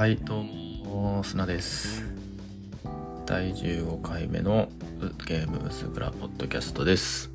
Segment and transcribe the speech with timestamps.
[0.00, 2.02] はい、どうも、砂です。
[3.26, 4.70] 第15回目の
[5.26, 7.30] ゲーム薄暗ポッドキャストです。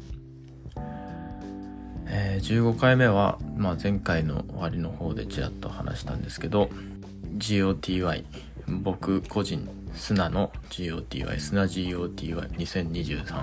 [2.08, 6.72] えー15回目は、まあ、前回の終わりの方でちらっと話したんですけど、
[7.38, 8.26] GOTY、
[8.82, 13.36] 僕個人、砂の GOTY、砂 GOTY2023、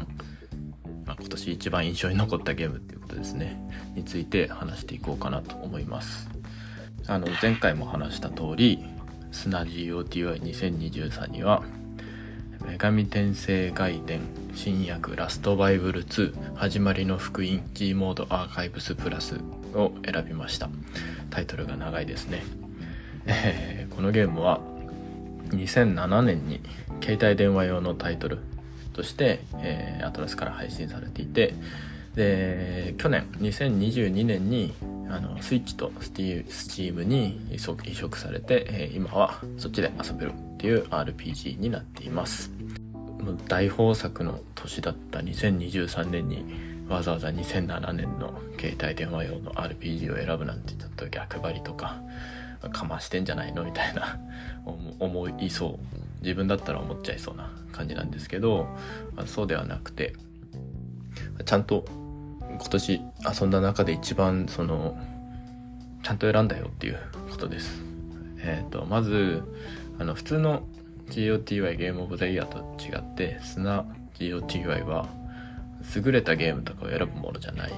[1.07, 3.57] まあ、今年一番印象に残ったゲームっていうことですね、
[3.95, 6.29] について話していこうかなと思います。
[7.07, 8.85] あの前回も話した通り
[9.33, 11.65] スナ GOTY2023 には
[12.65, 14.21] 「女神転生外伝
[14.55, 19.37] 新薬ラストバイブル2始まりの福音 G モードアーカイブスプラス」
[19.75, 20.69] を選びました。
[21.31, 22.43] タイトルが長いですね、
[23.27, 24.61] えーこのゲームは
[25.49, 26.61] 2007年に
[27.03, 28.39] 携帯電話用のタイトル
[28.93, 31.55] として、えーアトラスから配信されていて
[32.15, 34.75] で去年2022年に
[35.09, 42.51] あのスイッチとスティスチームに移植されて、え今はそっちで遊べるっていう RPG になっています。
[43.49, 46.45] 大豊作の年だった2023年に
[46.89, 52.01] わざわざ2007年の携帯電話用の RPG を選ぶなんてちょっと逆張りとか
[52.73, 54.19] かましてんじゃないのみたいな
[54.67, 55.97] 思思いそう。
[56.23, 58.69] 自分だったら思っちゃいそうな感じなんですけど、
[59.17, 60.15] まあそうではなくて
[61.45, 61.85] ちゃんと
[62.59, 63.01] 今年
[63.41, 64.97] 遊んだ中で一番その
[66.03, 66.99] ちゃんと選んだよっていう
[67.31, 67.83] ことです。
[68.39, 69.43] えっ、とまず
[69.99, 70.67] あの普通の
[71.09, 73.85] GOTY ゲームオブザイヤーと違って砂
[74.19, 75.09] GOTY は
[75.97, 77.73] 優れたゲームとかを選ぶものじゃない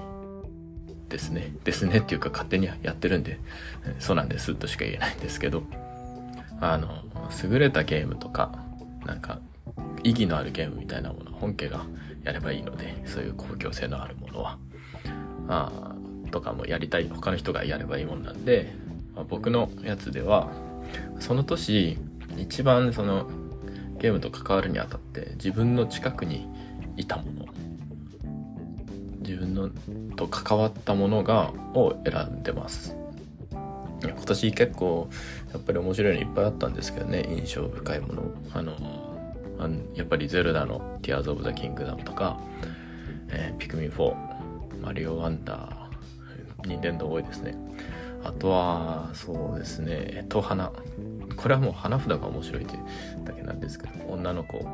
[1.08, 1.54] ですね。
[1.64, 3.38] ですねっていうか勝手にやってるんで
[3.98, 5.62] そうなんですとしか言えないんですけど
[6.60, 7.02] あの
[7.42, 8.58] 優れたゲームとか
[9.06, 9.40] なんか
[10.02, 11.84] 意義のあるゲームみたいなもの本家が
[12.24, 14.58] やればいいのでそういう公共性のあるものは。
[15.48, 15.94] あ
[16.30, 18.74] とかもやりたい他の人がやればいいもんなんで、
[19.14, 20.50] まあ僕のやつでは
[21.20, 21.98] その年
[22.36, 23.28] 一番その
[23.98, 26.48] ゲームと関わるにあたって自分の近くに
[26.96, 27.46] いたもの。
[29.20, 29.70] 自分の
[30.16, 32.96] と関わったものがを選んでます。
[34.02, 35.08] 今年結構
[35.52, 38.22] やっぱり面白いのいっぱいあったんですけどね印象深いもの。
[38.52, 38.72] あの
[39.94, 42.38] やっぱり「ゼルダのティアーズ・オブ・ザ・キングダム」とか
[43.30, 44.14] 「えーピクミン4」
[44.82, 47.54] 「マリオ・ワンダー」「ニンテンド多いですね。
[48.24, 50.72] あとはそうですね「えっと花」
[51.36, 52.82] これはもう花札が面白いという
[53.24, 54.66] だけなんですけど女の子を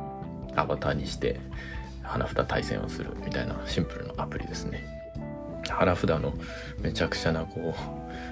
[0.55, 1.39] アバターにして
[2.03, 4.85] 花札対戦をするみたいなシンプルなアプリですね。
[5.69, 6.33] 花札の
[6.79, 7.75] めちゃくちゃなこ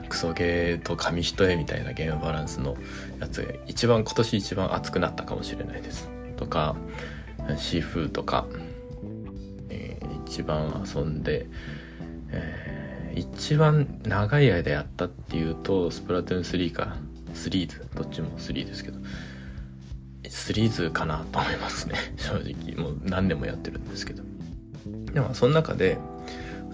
[0.06, 2.76] うクソゲーと紙一重みたいなゲームバランスの
[3.20, 6.10] やつが一番今年一番熱くなったかもしれないです。
[6.40, 6.78] とか
[7.58, 8.48] シーフーとか、
[9.70, 11.48] えー一番遊んで、
[12.30, 16.96] えー一番長い間やったっていうとスプラトゥーン3か
[17.34, 19.00] 3ズどっちも3ですけど
[20.24, 22.76] 3ズかなと思いますね 正直。
[22.76, 24.24] もう何年もやってるんですけど。
[25.14, 25.98] でもその中で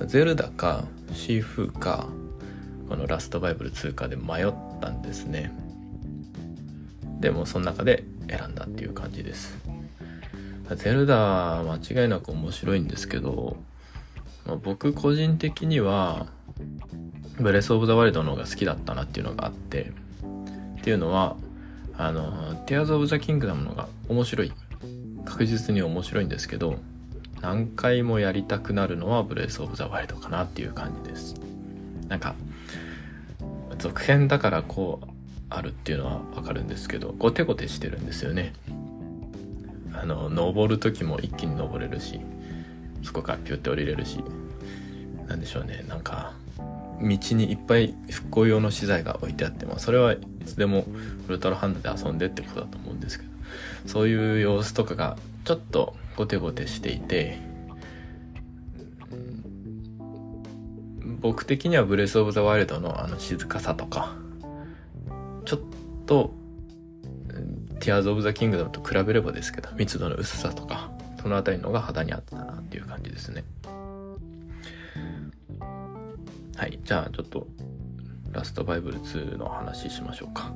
[0.08, 2.10] ゼルダかシーフーか
[2.90, 5.52] このラストバイブル2かで迷ったんですね。
[7.22, 9.58] でもその中で選んだっていう感じです。
[10.76, 13.58] ゼルダは間違いなく面白いんですけど、
[14.46, 16.28] まあ僕個人的には
[17.40, 19.92] ブレス・オブ・ザ・ワイルドの方が好きだったなっていうのがあって
[20.80, 21.36] っていうのは
[21.98, 24.52] あのティアーズ・オブ・ザ・キングダムのが面白い。
[25.26, 26.78] 確実に面白いんですけど
[27.42, 31.34] 何回もやりたくなるのはブレス・オブ・ザ・ワイルドかなっていう感じです。
[32.08, 32.36] なんか
[33.80, 35.08] 続編だからこう
[35.56, 38.54] あるっていうのはわかるんですけどゴテゴテしてるんですよね。
[39.94, 42.20] あの登る時も一気に登れるし
[43.02, 44.22] そこからピュって降りれるし
[45.28, 45.86] なんでしょうね。
[45.88, 46.34] なんか
[47.02, 50.86] 道にいっぱい復興用の資材が置いてあってもそれはいつでも
[51.28, 53.32] ウルトラハンドで遊んでってことだと思うんですけど
[53.86, 57.38] そういう様子とかがちょっとゴテゴテしていて
[61.20, 64.16] 僕的にはブレス・オブ・ザ・ワイルドのあの静かさとか
[65.46, 65.60] ちょっ
[66.06, 66.34] と
[67.80, 73.44] ティアーズ・オブ・ザ・キングダムと比べればですけど密度の薄さとかそのあたりのが肌に合ったなっていう感じですね。
[76.56, 77.48] はいじゃあちょっと
[78.32, 80.56] ラストバイブル2の話しましょうか。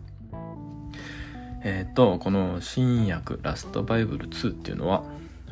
[1.62, 5.04] えっ、とこの新薬ラストバイブル2っていうのは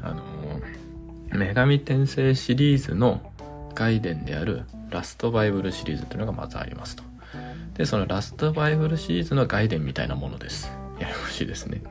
[0.01, 0.24] あの
[1.31, 3.34] 女神転生シリーズの
[3.75, 7.04] 外伝であるラストバイブルシリーズというのがまずありますと。
[7.77, 10.71] でそのラストバイブルシリーズの外伝みたいなものです。
[11.00, 11.81] ややこしいですね。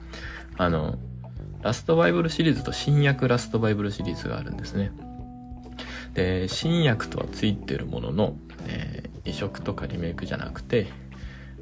[0.56, 0.98] あの
[1.62, 4.92] ラストバイブルシリーズと新薬ラストバイブルシリーズがあるんですね。
[6.14, 8.36] で新薬とはついてるものの、
[8.66, 10.86] えー移植とかリメイクじゃなくて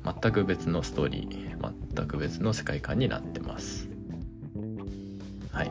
[0.04, 3.88] 全く別のストーリー全く別の世界観になってます。
[5.50, 5.70] はい。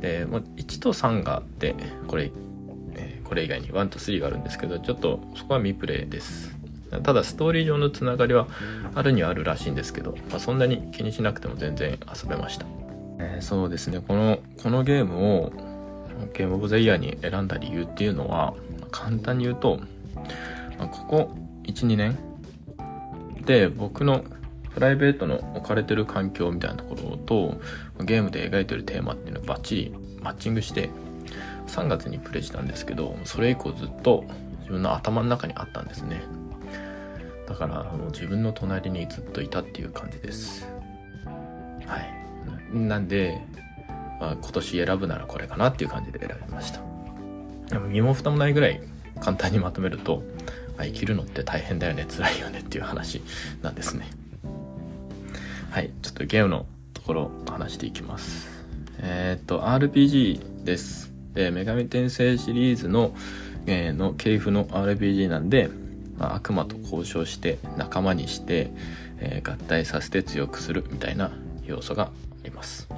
[0.00, 1.74] でもう1と3があって
[2.08, 2.30] これ、
[2.94, 6.53] えー、これ以外に1と3があるんですけどちょっとそこは未プレイです。
[7.00, 8.48] ただストーリー上のつながりは
[8.94, 12.66] あるにはあるらしいんですけど、まあ、そんなに気にしなくても全然遊べました、
[13.18, 14.00] えー、そうですね。
[14.06, 15.52] このこのゲームを
[16.32, 18.54] ゲームオブザイヤーに選んだ理由っていうのは
[18.90, 19.80] 簡単に言うと
[20.78, 22.18] まあここ12年
[23.44, 24.24] で僕の
[24.74, 27.60] プライベートの置かれてる環境みたいなところと
[28.04, 30.90] ゲームで描いてるテーマっていうのをバッチリマッチングして
[31.68, 34.24] 3月にプレイしたんですけどそれ以降ずっと
[34.60, 36.22] 自分の頭の中にあったんですね。
[37.46, 40.66] だからもう自分の隣にずっといたっていう感じです。
[41.86, 42.76] はい。
[42.76, 43.40] なんで、
[44.20, 46.80] まあ、今年選ぶならこれかなっていう感じで選びました。
[47.68, 48.80] でも身も蓋もないぐらい
[49.20, 50.22] 簡単にまとめると
[50.76, 53.22] あ生きるのって大変だよね辛いよねっていう話
[53.62, 54.08] なんですね。
[55.70, 55.90] はい。
[56.02, 58.48] ちょっとゲームのところ話していきます。
[58.98, 61.12] えー、っと RPG です。
[61.34, 63.14] で女神転生シリーズの、
[63.66, 65.68] えー、の系譜の RPG なんで、
[66.18, 68.70] まあ、悪魔と交渉して仲間にして、
[69.18, 71.32] えー、合体させて強くするみたいな
[71.64, 72.10] 要素があ
[72.44, 72.88] ります。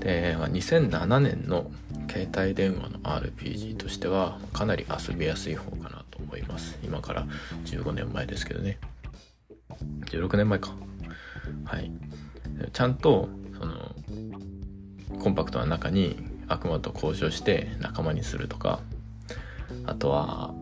[0.00, 1.70] で、まあ、2007年の
[2.08, 6.78] 携帯電話の RPG としてはかなり遊びやすい方かなと思います。
[6.82, 7.26] 今から
[7.66, 8.78] 15年前ですけどね。
[10.06, 10.74] 16年前か。
[11.64, 11.90] はい。
[12.72, 13.94] ちゃんとその
[15.20, 16.16] コンパクトな中に
[16.48, 18.80] 悪魔と交渉して仲間にするとか
[19.86, 20.52] あとは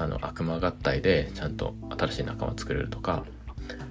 [0.00, 3.24] あの悪魔合体でちゃんと新しい仲間作れるとか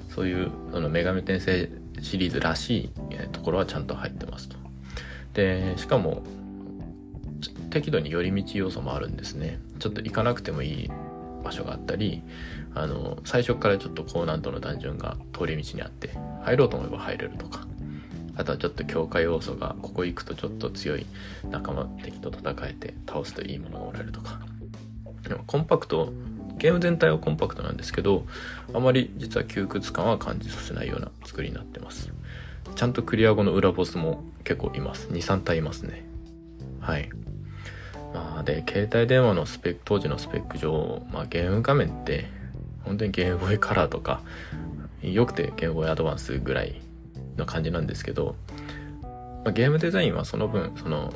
[0.09, 1.69] そういうその女神転生
[2.01, 2.89] シリーズらしい
[3.31, 4.57] ところはちゃんと入ってますと。
[5.33, 6.23] でしかも
[7.69, 9.59] 適度に寄り道要素もあるんですね。
[9.77, 10.91] ちょっと行かなくてもいい
[11.43, 12.23] 場所があったり
[12.73, 16.09] あの最初からちょっと高難度のダンジョンが通り道にあって
[16.41, 17.67] 入ろうと思えば入れるとか。
[18.35, 21.05] あとはちょっと強化要素がここ行くとちょっと強い
[21.51, 24.39] 仲間敵と戦えて倒すといいものがもらえるとか。
[25.29, 26.11] でもコンパクト
[26.57, 28.25] ゲーム全体はコンパクトなんですけど
[28.73, 32.11] あまり実は窮屈感は感じさせないような作りになってます。
[32.75, 35.07] ちゃんとクリア後の裏ボスも結構います。
[35.09, 36.03] 23体いますね。
[36.79, 37.09] はい。
[38.13, 42.25] まあ、で、携帯電話のスペック、当時のスペック上、まあ、ゲーム画面って、
[42.83, 44.21] 本当にゲームボーイカラーとか、
[45.01, 46.81] よくてゲームボーイアドバンスぐらい
[47.37, 48.35] の感じなんですけど、
[49.01, 51.13] まあ、ゲームデザインはその分、その、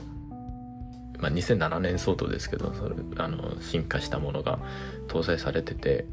[1.24, 4.60] まあ、2007年相当ですけど、それあの進化したものが
[5.08, 6.06] 搭載されてて、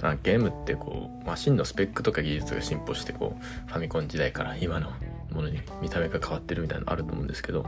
[0.00, 4.92] あゲームってこう、マシンのスペックとか技術が進歩して、こう、ファミコン時代から今の
[5.30, 7.66] ものに見た目が変わってるみたいなのあると思うんですけど、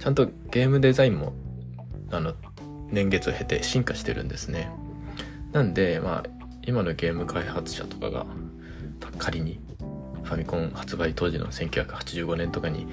[0.00, 1.34] ちゃんとゲームデザインも
[2.10, 2.34] あの
[2.90, 4.72] 年月を経て進化してるんですね。
[5.52, 8.26] なんでまあ今のゲーム開発者とかが
[9.18, 9.60] 仮に
[10.24, 12.88] ファミコン発売当時の1985年とかに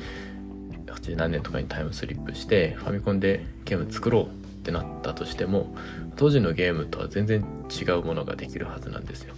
[0.96, 4.28] 80何年とかにタイムスリップしてファミコンでゲーム作ろうっ
[4.64, 5.76] てなったとしても
[6.16, 9.34] 当時のゲームとは全然違うものができるはずなんですよ。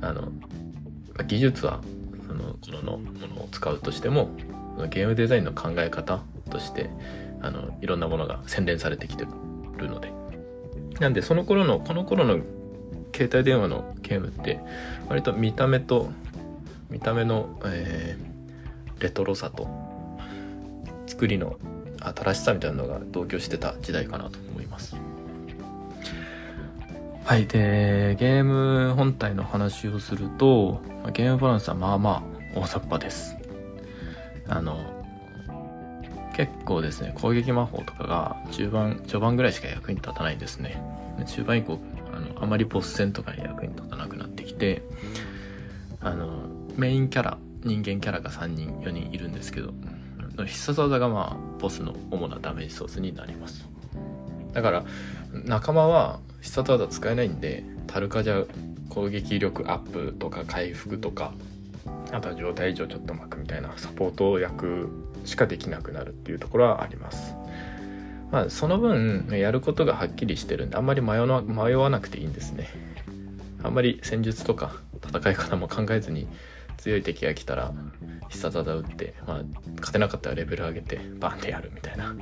[0.00, 0.32] あの
[1.26, 1.80] 技術は
[2.26, 4.30] その頃のものを使うとしても
[4.90, 6.20] ゲームデザインの考え方
[6.50, 6.90] として
[7.40, 9.24] あのいろんなものが洗練されてきて
[9.78, 10.12] るので。
[11.00, 12.38] なんでその頃のこの頃の
[13.14, 14.60] 携帯電話のゲームって
[15.08, 16.10] 割と見た目と
[16.90, 18.33] 見た目の、えー、
[19.00, 19.68] レトロさと
[21.06, 21.56] 作りの
[22.00, 24.96] 新しさみたいなのが同居してた時代かなと思います。
[27.24, 30.82] はいでゲーム本体の話をすると
[31.14, 32.22] ゲームバランスはまあま
[32.54, 33.36] あ大雑把です。
[34.46, 34.78] あの
[36.36, 40.82] 結構ですね攻撃魔法とかが中盤序盤ぐらいしか役に立たないんですね。
[41.26, 41.78] 中盤以降
[42.12, 44.82] あのあまりボス戦とかに役に立たなくなってきて
[46.00, 46.42] あの
[46.76, 49.72] メインキャラ人間キャラが3人4人いるんですけど
[50.44, 53.66] 必殺技がまあボスの主なダメージソースになります
[54.52, 54.84] だから
[55.32, 58.44] 仲間は必殺技使えないんでタルカじゃ
[58.88, 61.32] 攻撃力アップとか回復とか
[62.12, 64.88] あとは状態上ちょっと巻くみたいなサポート役
[65.24, 67.34] しかできなくなるっていうところはあります。
[68.30, 72.68] まあ、その分やることがはっきりしてるんであんまり迷わなくていいんですね。
[73.62, 76.28] あんまり戦術とか戦い方も考えずに
[76.84, 77.72] 強い敵が来たら
[78.28, 79.42] 必殺技打って、まあ、
[79.76, 82.14] 勝てなかったらレベル上げてバンってやるみたいな、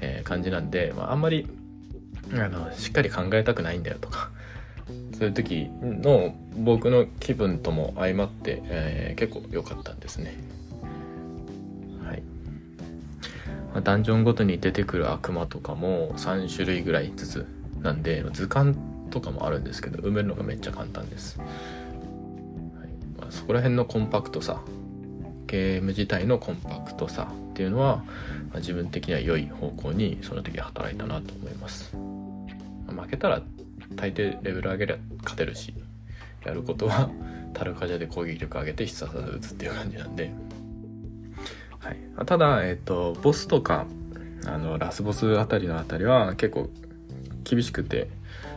[0.00, 1.46] えー、感じなんで、まあ、あんまり
[2.32, 4.30] あのしっかり考えたくないんだよとか
[5.18, 10.34] そういう時の僕の気分とも相まって、えー、結構良かったんですね。
[12.02, 12.22] はい。
[13.72, 17.46] まあ、ダンジョンごとに出てくる悪魔とかも3種類ぐらいずつ
[17.82, 18.76] なんで図鑑
[19.10, 21.38] とかもあるんですけど埋めるのがめっちゃ簡単です、
[23.46, 24.60] こら辺のコンパクトさ
[25.46, 27.98] ゲーム自体のコンパクトさっていうのは、
[28.50, 31.96] まあ、自分的には良い方向にその時働いたなと思います、
[32.86, 33.42] まあ、負けたら
[33.94, 35.72] 大抵レベル上げりゃ勝てるし
[36.44, 37.10] やることは
[37.54, 40.30] タルカジャで攻撃力上げて必殺技打つっていう感じなんで、
[41.78, 43.86] はい、ただ、えっ、ー、とボスとか
[44.46, 46.68] あのラスボスあたりのあたりは結構
[47.44, 48.08] 厳しくて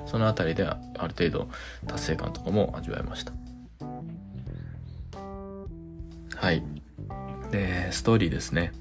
[0.06, 0.78] そのあたりであ
[1.08, 1.48] る程度
[1.88, 3.39] 達成感とかも味わいました。
[6.40, 6.64] はい。
[7.52, 8.72] でストーリーですね。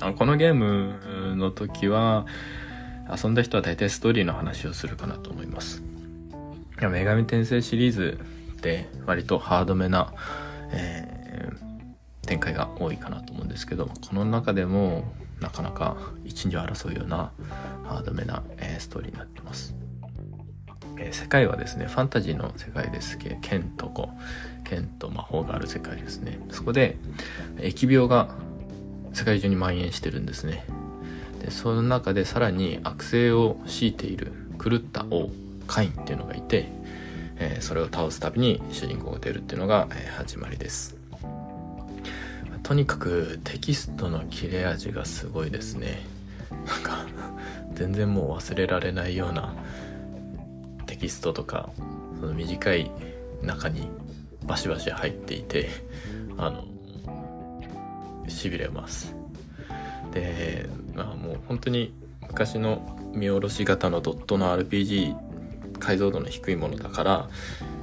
[0.00, 2.26] あこのゲームの時は
[3.08, 5.84] 遊んだ人は大体ストーリーの話をするかなと思います。
[6.80, 8.18] 女神転生シリーズ
[8.54, 10.12] って割とハードめな、
[10.72, 15.04] えー、展開が多いかなと思うんですけどこの中でも
[15.38, 17.30] なかなか一二を争うような
[17.84, 19.79] ハードめな、えー、ストーリーになってます。
[21.00, 24.10] えー、世界はですね、ファンタジーの世界ですけど、剣とこ、
[24.64, 26.38] 剣と魔法がある世界ですね。
[26.50, 26.98] そこで、
[27.58, 28.28] 疫病が
[29.14, 30.64] 世界中に蔓延してるんですね。
[31.40, 35.30] で、その中でさらに悪性を強いている狂った王、
[35.66, 36.68] カインっていうのがいて、
[37.36, 41.00] えー、それを倒すたびに主人公が出るっていうのが、え、始まりです。
[42.62, 46.02] とにかくテキストの切れ味がすごいですね
[46.68, 47.04] なんか
[47.72, 49.54] 全然もう忘れられないような
[51.00, 51.70] キストとか
[52.20, 52.90] その短い
[53.42, 53.88] 中に
[54.44, 55.68] バシバシ入っていて
[56.36, 56.64] あの
[58.28, 59.14] しびれます
[60.12, 61.94] でまあもう本当に
[62.28, 65.16] 昔の見下ろし型のドットの RPG
[65.78, 67.28] 解像度の低いものだから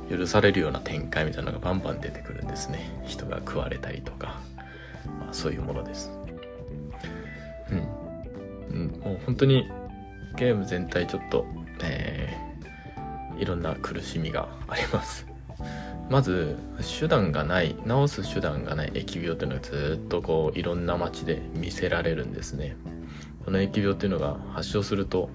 [0.10, 4.40] 許されるような展開みたいなのがバンバン出てくるんですね人が食われたりとか
[5.08, 6.12] まあ、そういうものです。
[7.72, 7.88] うん。
[8.70, 9.70] うん、もう本当に
[10.36, 11.46] ゲーム全体ちょっと、
[13.40, 15.26] いろんな苦しみがあります。
[16.10, 16.56] まず
[17.00, 22.76] 手段がない治す手段がない疫病っていうのがずっとこういろんな街で見せられるんですね。
[23.44, 25.30] この疫病っていうのが発症すると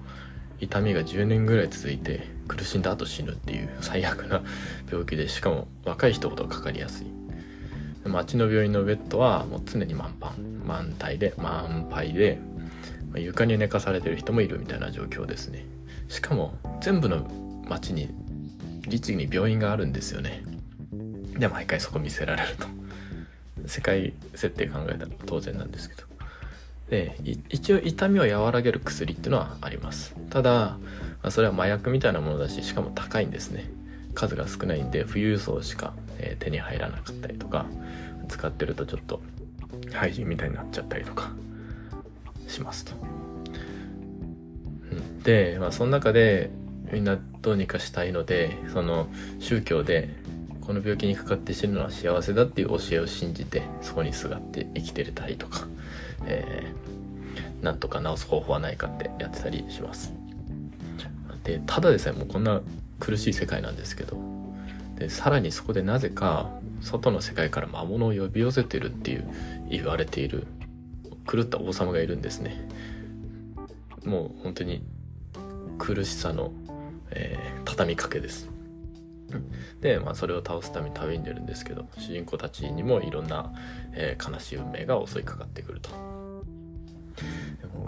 [0.59, 4.41] 痛みが10年ぐらい続いて苦しんだ後死ぬっていう最悪な
[4.89, 7.07] 病気でしかも若い人ほどかかりやすい。
[8.09, 10.31] 町の病院のベッドはもう常に満帆
[10.65, 12.39] 満体で満杯で
[13.15, 15.65] 床に寝かされてる人もいるみたいな状況ですね。
[16.07, 17.25] しかも全部の
[17.67, 18.09] 町に
[18.87, 20.43] 律儀に病院があるんですよね。
[21.37, 22.67] で毎回そこ見せられると。
[23.65, 26.03] 世界設定考えたら当然なんですけど。
[26.89, 27.17] で
[27.49, 30.15] 一応痛みを和らげる薬っていうのはあります。
[30.29, 30.77] ただ、
[31.23, 33.69] ま、それは麻薬みたいなものだししかも高いんですね。
[34.13, 37.65] 数が少ないんで富裕層しか、え、手に入らなかったりとか
[38.27, 39.21] 使ってるとちょっと
[39.91, 41.31] 廃人みたいになっちゃったりとか
[42.47, 42.93] しますと。
[45.23, 46.51] で、まあ、その中で
[46.91, 49.07] みんなどうにかしたいのでその
[49.39, 50.09] 宗教で
[50.61, 55.67] この病気にかかって死ぬのは幸せだっていう教えを信じてそこにすがって生きてれたりとか、
[56.25, 60.13] えー、なんとか治す方法はないかってやってたりします。
[61.43, 62.61] でただでさえもうこんな
[62.99, 64.17] 苦しい世界なんですけど
[64.97, 66.49] でさらにそこでなぜか
[66.81, 69.27] 外の世界から魔物を呼び寄せてるっていう
[69.69, 70.47] 言われている
[71.29, 72.67] 狂った王様がいるんですね
[74.05, 74.83] もう本当に
[75.77, 76.51] 苦しさの、
[77.15, 78.49] えー、畳みかけです
[79.81, 83.51] で、まあ、それを倒すために旅に出るんですけど主人公たちにもいろんな、
[83.93, 85.89] えー、悲しい運命が襲いかかってくると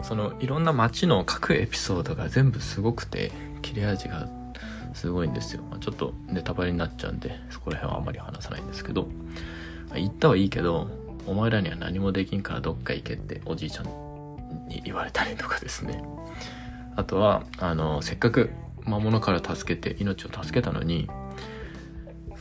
[0.03, 4.27] そのいろんな街の各エピソードが全部すごくて切れ味が
[4.95, 5.63] すごいんですよ。
[5.69, 9.07] まあ、ちょっとネタバレになっちゃうんで、そこら辺はあんまり話さないんですけど、
[9.89, 10.89] ま、行ったはいいけど、
[11.27, 13.85] お前らには何もできんからどっか行けっておじいちゃん
[14.67, 16.01] に言われたりとかですね。
[16.95, 18.51] あとは、あの、せっかく
[18.85, 21.09] 魔物から助けて、命を助けたのに、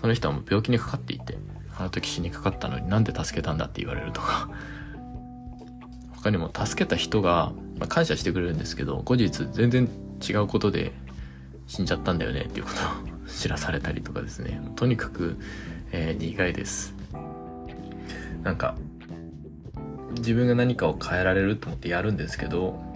[0.01, 1.39] その人はもう病気にかかっていて、
[1.77, 4.49] あの時死にかかったのになんで助けたんだって言われるとか、
[6.13, 9.89] 他にも助けた人が、まあ、感謝してくれるんですけど、後日全然
[10.27, 10.93] 違うことで
[11.67, 12.77] 死んじゃったんだよねっていうこと
[13.25, 14.61] を 知らされたりとかですね。
[14.77, 15.39] とにかく、
[15.93, 16.95] えー、苦いです。
[18.43, 18.75] なんか
[20.17, 22.94] 自分が何かを変えられると思ってやるんですけど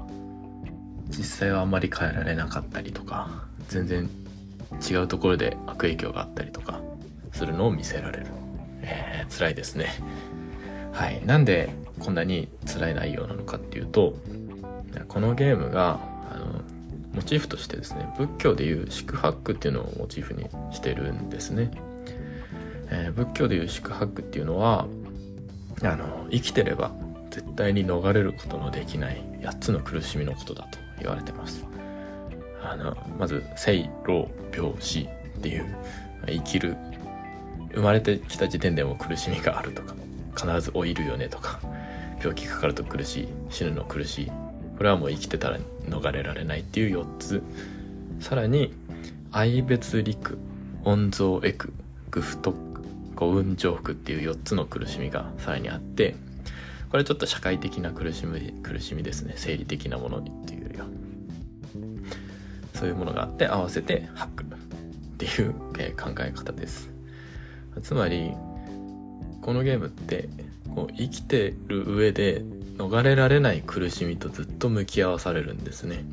[1.09, 4.09] 実際はあんまり変えられなかったりとか全然
[4.89, 6.81] 違うところで悪影響があったりとか
[7.33, 8.27] するのを見せられる、
[8.83, 9.93] えー、辛いですね。
[10.93, 11.25] はい。
[11.25, 14.15] なんでこんなに辛い内容なのかっていうと
[15.09, 16.01] このゲームが
[16.33, 16.61] あの
[17.15, 21.71] モチーフとしてですね仏教でいう四苦八苦っていうのをモチーフにしてるんですね、
[22.91, 24.87] えー、仏教でいう四苦八苦っていうのは
[25.83, 26.93] あの生きてれば
[27.31, 30.78] 絶対に逃れることのできない8つの苦しみのことだと。
[31.01, 31.65] 言われてます。
[32.63, 35.67] あのまず生老病死っていう
[36.27, 36.77] 生きる
[37.75, 39.95] 生まれてきた時点でも苦しみがあるとか
[40.37, 41.61] 必ず老いるよねとか
[42.19, 44.33] 病気かかると苦しい死ぬの苦しい
[44.77, 47.43] これはもう生きてたら逃れられないっていう4つ。
[48.21, 48.75] さらに
[49.31, 50.39] 愛別陸
[50.85, 51.73] 温蔵エク
[52.11, 52.83] グフトック
[53.15, 56.17] 幸運上腹っていう4つの苦しみがさらにあって
[56.91, 59.35] これちょっと社会的な苦しみ苦しみですね。
[59.37, 60.58] 生理的なものっていう。
[62.79, 64.49] そういうものがあって合わせて吐く。
[65.19, 66.91] っていう、え考え方です。
[67.83, 68.33] つまり
[69.43, 70.29] このゲームって
[70.75, 72.43] こう生きてる上で
[72.77, 76.05] 逃れられない苦しみとずっと向き合わされるんですね。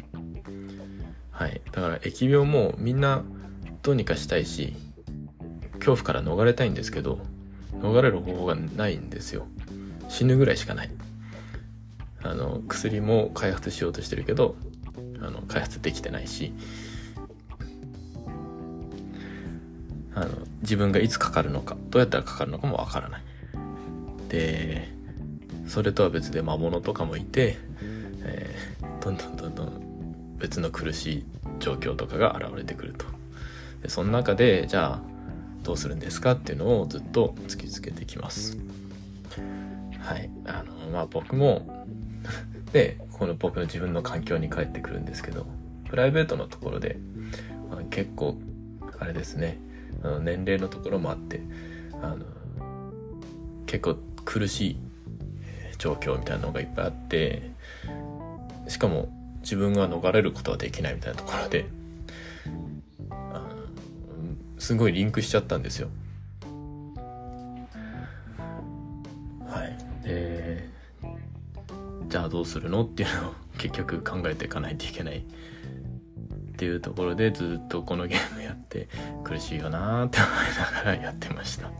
[1.30, 1.62] はい。
[1.72, 3.24] だから疫病もみんな
[3.84, 4.76] どうにかしたいし
[5.74, 7.20] 恐怖から逃れたいんですけど
[7.74, 9.46] 逃れる方法がないんですよ。
[10.10, 10.90] 死ぬぐらいしかない。
[12.24, 14.56] あの薬も開発しようとしてるけど
[15.26, 16.54] あの開発できてないし
[20.16, 20.30] あの
[20.62, 23.22] 自分がいつかかるのかどうやったらかかるのかもわからない。
[24.30, 24.90] で
[25.68, 27.58] それとは別で魔物とかもいて、
[28.24, 31.26] えー、どんどんどんどん別の苦しい
[31.60, 33.06] 状況とかが現れてくると。
[33.82, 35.02] でその中でじゃあ
[35.64, 38.58] どうするんですかっていうのをずっと突きつけてきます。
[40.00, 40.30] はい。
[40.46, 41.86] あのまあ僕も
[42.72, 45.46] でこの僕の自分の環境に帰ってくるんですけど
[45.90, 46.98] プライベートのところで、
[47.70, 48.36] まあ、結構
[49.00, 49.58] あれですね
[50.04, 51.42] あの年齢のところもあって
[52.02, 52.26] あの
[53.66, 54.78] 結構苦しい
[55.78, 57.52] 状況みたいなのがいっぱいあって
[58.68, 59.10] しかも
[59.42, 61.66] 自分が逃れることはできないみたいなところで
[64.58, 65.90] すごいリンクしちゃったんですよ。
[72.26, 75.22] あどうするのっていうのを結局考えていかないといけないっ
[76.58, 78.88] ていうところでずっとこのゲームやって
[79.24, 80.32] 苦しいよなーって思い
[80.74, 81.72] ながらやってました。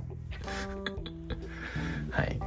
[2.12, 2.40] はい。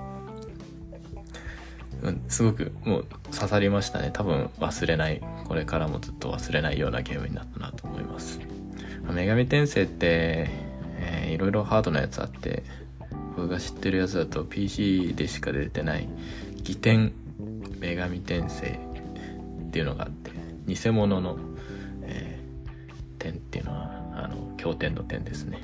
[2.03, 4.11] うん、すごくもう刺さりましたね。
[4.12, 8.40] 多分忘れない、これからもずっと忘れないようなゲームになったなと思います。
[9.05, 10.49] 女神転生って、
[10.99, 12.62] えー、いろいろハードなやつあって
[13.37, 16.09] 僕が知ってるやつだと PC でしか出てない
[16.62, 17.12] 「偽天
[17.79, 18.67] 女神転生」
[19.69, 20.31] っていうのがあって
[20.67, 21.38] 偽物の、
[22.03, 25.59] えー、点っていうのはあの経典の点ですね。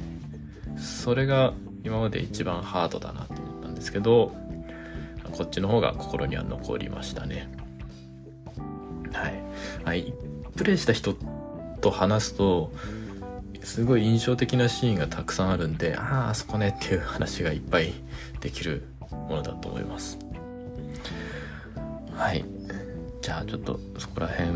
[0.77, 1.53] それが
[1.85, 4.35] 今まで一番ハードだなと思ったんですけど
[5.33, 7.51] こっちの方が心には残りましたね。
[9.13, 9.43] はい、
[9.85, 10.15] はい、
[10.57, 11.15] プレイした人
[11.81, 12.73] と話すと
[13.63, 17.93] すごい印象的なシーンがたくさんあるんであああそこねっていう話がいっぱい
[18.41, 20.24] できるものだと思います。
[22.17, 22.45] はい。
[23.21, 24.51] じゃあちょっとそこら辺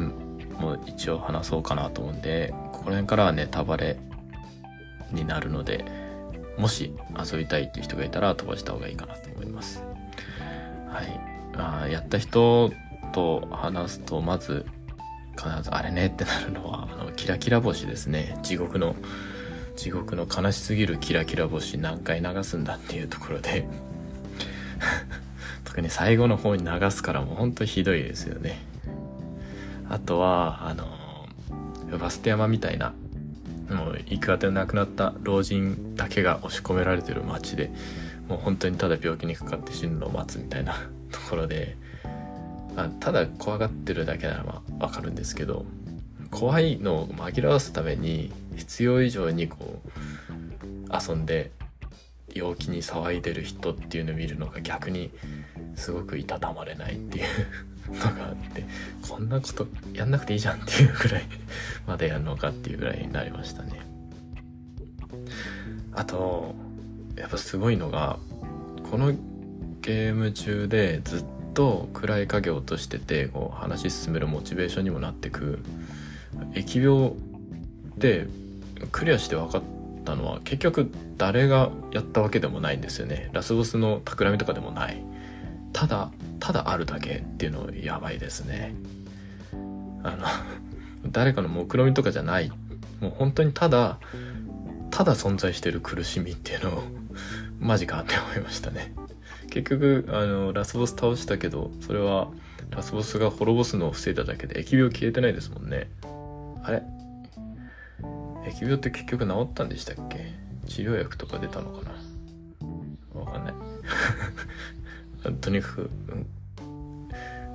[0.59, 3.99] も一応話そうかなと思うんでここら辺からはネタバレ
[5.13, 5.85] になるので
[6.59, 9.83] もし遊びたいっていう人がいたら飛ばした方がいいかなと思います。
[10.89, 11.21] はい。
[11.57, 12.73] あやった人
[13.13, 14.67] と話すとまず
[15.37, 18.39] 必ずあれねってなるのはあのキラキラ星ですね。
[18.43, 18.97] 地獄の
[19.77, 23.69] 地獄の悲しすぎるキラキラ星何回流すんだっていうところで
[25.81, 28.59] に最後の方に流すからもうほんとひどいですよね。
[29.89, 30.87] あとはあの
[31.99, 32.93] バステ山みたいな
[33.71, 37.71] もう行く当てのなくなった老人だけが押し込められてる街で
[38.29, 40.75] もう本当にただ病気にかかって死ぬのを待つみたいな
[41.11, 41.77] ところで
[42.77, 45.65] あただ怖がってるだけならまあわかるんですけど
[46.31, 51.51] 怖いのを紛らわすために必要以上にこう遊んで
[52.35, 55.11] 陽気に騒いでる人っていうのを見るのが逆に
[55.77, 58.65] すごくいたたまれないっていうのがあって
[59.09, 61.25] こんなことやんなくていいじゃんっていうぐらい
[61.87, 63.81] まだやるのかっていうぐらいになりましたね。
[65.95, 66.55] あと
[67.17, 68.19] やっぱすごいのが
[68.91, 69.13] この
[69.81, 75.59] ゲーム中でずっと暗い影を落としててこう話進めるモチベーションにもなってく
[76.53, 77.13] 疫病
[77.97, 78.29] で
[78.93, 79.63] クリアして分かっ
[80.05, 83.29] たのは結局誰がやったわけでもないんですよね。
[83.33, 85.03] ラスボスの企みとかでもない。
[85.79, 86.11] ただ
[86.41, 88.75] ただあるだけっていうのやばいですね。
[90.03, 90.27] あの
[91.13, 92.51] 誰かの目論みとかじゃない。
[93.01, 94.01] もう本当にただ
[94.91, 96.83] ただ存在してる苦しみっていうのを
[97.61, 98.93] マジかって思いましたね。
[99.51, 102.27] 結局あのラスボス倒したけどそれは
[102.71, 105.89] ラスボスが滅ぼすのを防いだだけで疫病消えてないですもんね。
[106.65, 106.83] あれ？
[108.51, 110.35] 疫病って結局治ったんでしたっけ？
[110.67, 111.83] 治療薬とか出たのか
[113.15, 113.21] な？
[113.21, 113.55] わかんない。
[115.41, 115.91] とにかく、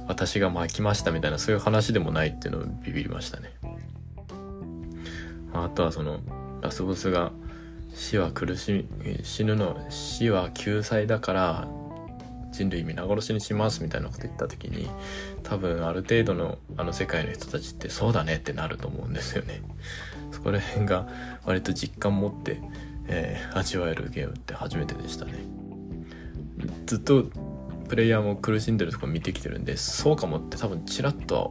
[0.08, 3.54] 私が巻きましたみたいなそういう話でもないっていうのをビビりましたね。
[5.54, 6.20] あとはその
[6.62, 7.32] ラスボスが
[7.94, 11.68] 死は苦しみ死ぬの死は救済だから
[12.52, 14.90] 人類皆殺しにしますみたいなこと言った時に
[15.44, 19.62] 多分ある程度のあの世界の人たちってそうだねってなると思うんですよね。
[20.32, 21.08] そこら辺が
[21.46, 22.60] 割と実感持って、
[23.08, 25.34] えー、味わえるゲームって初めてでしたね。
[26.86, 27.26] ずっと
[27.90, 31.50] プレイヤーも苦しんでるとこ見てきてるんでそうかもって多分ちらっとは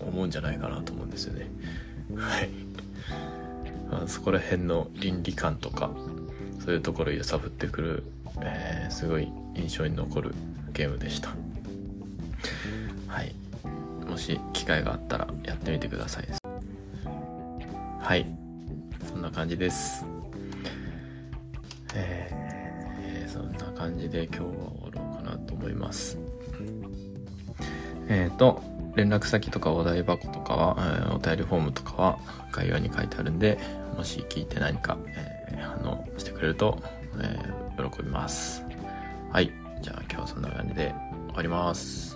[0.00, 1.50] 思うんじゃないかなと思うんですよね。
[2.16, 2.50] はい。
[3.90, 5.90] あ、そこら辺の倫理観とか
[6.64, 8.04] そういうところ揺さぶってくる、
[8.40, 10.34] えー、すごい印象に残る
[10.72, 11.30] ゲームでした。
[13.06, 13.34] はい。
[14.08, 16.28] もし機会があったらやってみてください。
[18.00, 18.26] はい。
[19.08, 20.04] そんな感じです。
[21.94, 25.05] えー、そんな感じで今日は終わろ
[25.58, 26.18] 思います
[28.08, 28.62] えっ、ー、と
[28.96, 32.18] 連絡先とかお題箱とかは、えー、お便りフォームとかは
[32.50, 33.58] 概要に書いてあるんで、
[33.94, 36.78] もし聞いて何か、えー、反応してくれると、
[37.20, 38.64] えー、喜びます。
[39.30, 39.52] はい。
[39.82, 40.94] じゃあ今日はそんな感じで
[41.28, 42.15] 終わります。